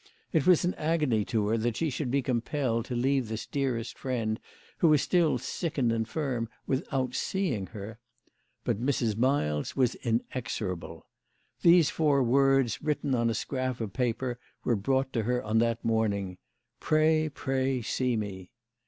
[0.33, 3.99] It was an agony to her that she should be compelled to leave this dearest
[3.99, 4.39] friend,
[4.79, 7.99] who was still sick and infirm, without seeing her.
[8.63, 9.15] But Mrs.
[9.15, 11.05] Miles was inexorable.
[11.61, 15.85] These four words written on a scrap of paper were brought to her on that
[15.85, 16.39] morning:
[16.79, 18.49] "Pray, pray, see me